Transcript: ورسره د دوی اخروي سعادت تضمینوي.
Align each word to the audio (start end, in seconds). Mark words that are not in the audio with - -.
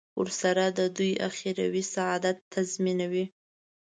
ورسره 0.19 0.65
د 0.77 0.79
دوی 0.97 1.11
اخروي 1.29 1.83
سعادت 1.93 2.37
تضمینوي. 2.53 3.25